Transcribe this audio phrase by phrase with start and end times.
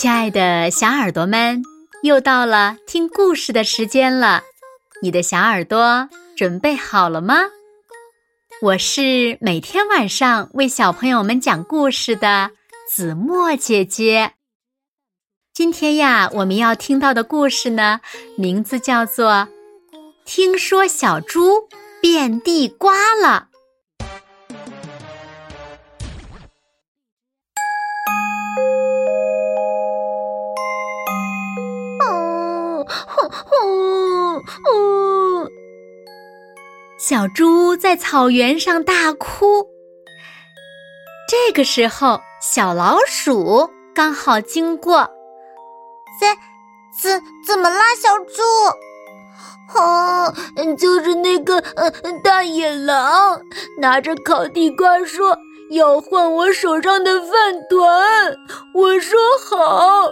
[0.00, 1.62] 亲爱的小耳朵们，
[2.02, 4.40] 又到了听故事的时间了。
[5.02, 7.42] 你的小耳朵准备好了吗？
[8.62, 12.50] 我是每天晚上为小朋友们讲故事的
[12.88, 14.32] 子墨姐姐。
[15.52, 18.00] 今天呀，我们要听到的故事呢，
[18.38, 19.30] 名字叫做
[20.24, 21.68] 《听说小猪
[22.00, 23.48] 变地瓜了》。
[37.10, 39.66] 小猪在草原上大哭。
[41.28, 45.00] 这个时候，小老鼠刚好经过。
[46.20, 46.28] 怎
[47.02, 48.42] 怎怎么啦，小猪？
[49.76, 50.32] 哦，
[50.76, 51.90] 就是那个呃
[52.22, 53.42] 大野狼，
[53.80, 55.36] 拿着烤地瓜说
[55.72, 57.32] 要换我手上的饭
[57.68, 58.06] 团。
[58.72, 59.18] 我说
[59.50, 60.08] 好，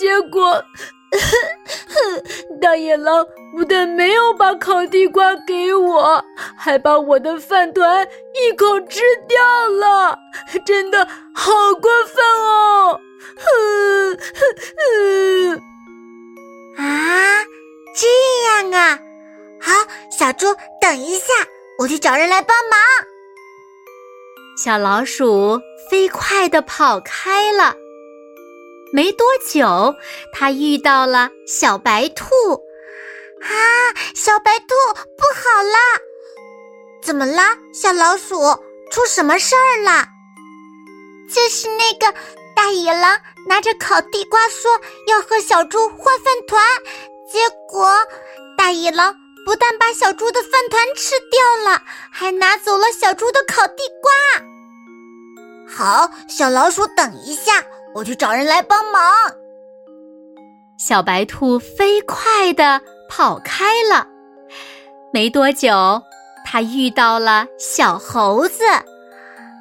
[0.00, 0.52] 结果。
[0.52, 1.18] 哼，
[2.60, 6.24] 大野狼不但没有把烤地瓜给我，
[6.56, 10.18] 还把我的饭团一口吃掉了，
[10.64, 13.00] 真的好过分哦！
[13.36, 14.40] 哼哼
[15.56, 15.62] 哼！
[16.78, 17.44] 啊，
[17.94, 18.06] 这
[18.46, 18.98] 样啊，
[19.60, 19.72] 好，
[20.10, 20.46] 小猪，
[20.80, 21.24] 等一下，
[21.78, 22.78] 我去找人来帮忙。
[24.56, 25.58] 小老鼠
[25.90, 27.74] 飞快地跑开了。
[28.92, 29.94] 没多久，
[30.32, 32.24] 他遇到了小白兔。
[33.40, 33.54] 啊，
[34.14, 34.66] 小白兔，
[35.16, 35.78] 不好啦！
[37.02, 38.36] 怎么啦，小老鼠？
[38.90, 40.06] 出什么事儿了？
[41.32, 42.12] 就是那个
[42.56, 46.60] 大野狼拿着烤地瓜说要和小猪换饭团，
[47.32, 47.88] 结果
[48.58, 49.14] 大野狼
[49.46, 54.12] 不但把小猪的饭团吃掉了，还拿走了小猪的烤地瓜。
[55.72, 57.64] 好，小老鼠，等一下。
[57.94, 59.02] 我去找人来帮忙。
[60.78, 64.06] 小白兔飞快地跑开了。
[65.12, 66.02] 没多久，
[66.46, 68.64] 它遇到了小猴子。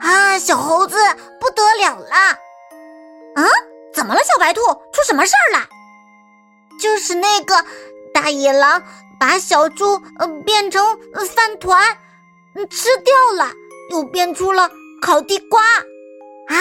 [0.00, 0.96] 啊，小猴子
[1.40, 2.16] 不得了了！
[3.36, 3.48] 啊，
[3.94, 4.60] 怎么了，小白兔？
[4.92, 5.66] 出什么事儿了？
[6.80, 7.64] 就是那个
[8.12, 8.82] 大野狼
[9.18, 10.84] 把小猪呃变成
[11.34, 11.96] 饭团，
[12.68, 13.50] 吃掉了，
[13.92, 14.70] 又变出了
[15.00, 15.62] 烤地瓜。
[16.48, 16.56] 啊，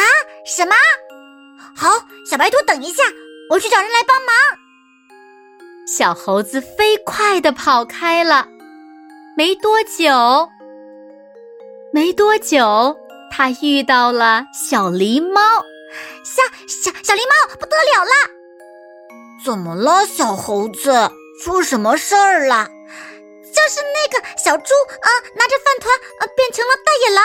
[0.46, 0.74] 什么？
[1.76, 1.90] 好，
[2.30, 3.04] 小白兔，等一下，
[3.50, 4.36] 我去找人来帮忙。
[5.88, 8.48] 小猴子飞快地跑开了。
[9.36, 10.50] 没多久，
[11.92, 12.96] 没多久，
[13.32, 15.42] 他遇到了小狸猫。
[16.24, 18.12] 小小小狸猫，不得了了！
[19.44, 21.12] 怎么了，小猴子？
[21.44, 22.70] 出什么事儿了？
[23.64, 27.24] 就是那个小猪啊，拿着饭团啊，变成了大野狼。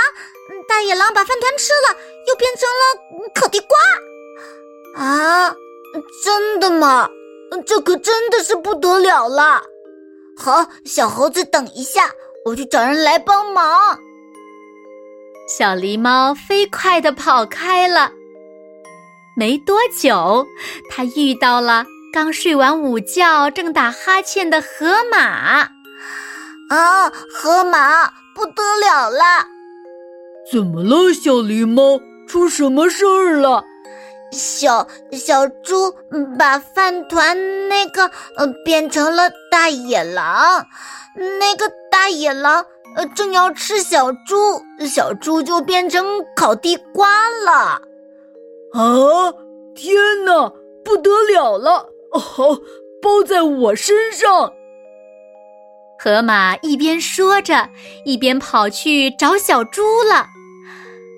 [0.69, 5.05] 大野狼把饭团吃了，又变成了烤地瓜。
[5.05, 5.53] 啊，
[6.23, 7.09] 真的吗？
[7.67, 9.63] 这可真的是不得了了！
[10.37, 12.09] 好，小猴子，等一下，
[12.45, 13.99] 我去找人来帮忙。
[15.49, 18.13] 小狸猫飞快地跑开了。
[19.37, 20.47] 没多久，
[20.89, 25.69] 它遇到了刚睡完午觉、正打哈欠的河马。
[26.69, 29.47] 啊，河马，不得了了！
[30.53, 32.01] 怎么了，小狸猫？
[32.27, 33.65] 出什么事儿了？
[34.31, 35.95] 小小猪
[36.39, 40.67] 把饭团那个呃变成了大野狼，
[41.39, 46.05] 那个大野狼呃正要吃小猪，小猪就变成
[46.37, 47.81] 烤地瓜了。
[48.75, 49.33] 啊！
[49.75, 49.97] 天
[50.27, 50.53] 哪，
[50.85, 51.87] 不得了了！
[52.13, 52.55] 好，
[53.01, 54.53] 包在我身上。
[55.99, 57.69] 河马一边说着，
[58.05, 60.29] 一边跑去找小猪了。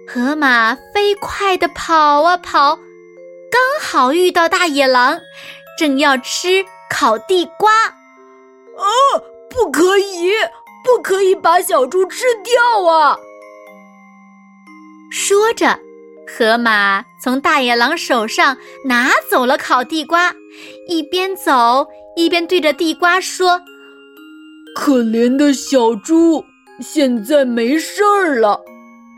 [0.08, 2.76] 河马飞快地跑啊跑。
[3.50, 5.20] 刚好遇到大野狼，
[5.78, 7.84] 正要吃烤地瓜。
[7.84, 8.86] 啊，
[9.50, 10.30] 不可以，
[10.82, 13.18] 不可以把小猪吃掉啊！
[15.12, 15.78] 说着，
[16.26, 18.56] 河马从大野狼手上
[18.86, 20.32] 拿走了烤地瓜，
[20.88, 21.86] 一边走
[22.16, 23.60] 一边对着地瓜说
[24.74, 26.44] ：“可怜的小猪，
[26.80, 28.60] 现在没事儿了。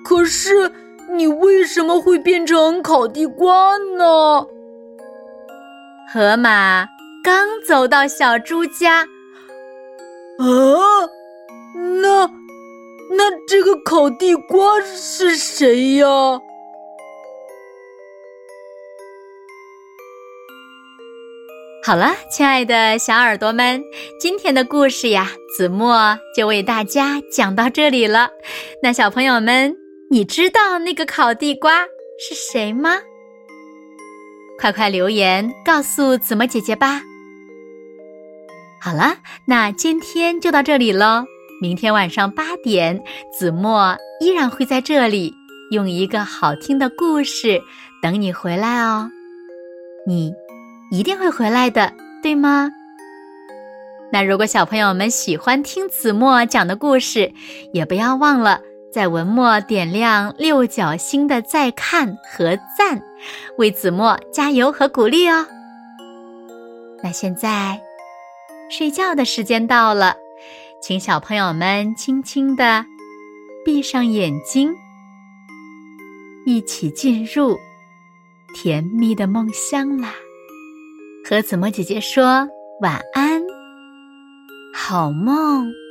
[0.04, 0.70] 可是……”
[1.14, 4.46] 你为什么会变成烤地瓜呢？
[6.10, 6.86] 河马
[7.22, 9.00] 刚走到小猪家，
[10.38, 10.48] 啊，
[12.00, 12.26] 那
[13.10, 16.06] 那这个烤地瓜是谁呀？
[21.84, 23.82] 好了，亲爱的小耳朵们，
[24.20, 28.30] 今天的故事呀，子墨就为大家讲到这里了。
[28.82, 29.76] 那小朋友们。
[30.10, 31.86] 你知道那个烤地瓜
[32.18, 32.98] 是谁吗？
[34.60, 37.00] 快快留言告诉子墨姐姐吧。
[38.78, 41.24] 好了，那今天就到这里喽。
[41.62, 43.02] 明天晚上八点，
[43.32, 45.32] 子墨依然会在这里，
[45.70, 47.62] 用一个好听的故事
[48.02, 49.10] 等你回来哦。
[50.06, 50.30] 你
[50.92, 51.90] 一定会回来的，
[52.22, 52.70] 对吗？
[54.12, 57.32] 那如果小朋友们喜欢听子墨讲的故事，
[57.72, 58.60] 也不要忘了
[58.92, 63.02] 在文末点亮六角星的再看和赞，
[63.56, 65.46] 为子墨加油和鼓励哦。
[67.02, 67.80] 那现在
[68.68, 70.14] 睡觉的时间到了，
[70.82, 72.84] 请小朋友们轻轻的
[73.64, 74.74] 闭上眼睛，
[76.44, 77.58] 一起进入
[78.54, 80.12] 甜蜜的梦乡啦。
[81.24, 82.48] 和子墨姐姐说
[82.80, 83.40] 晚安。
[84.74, 85.81] 好梦。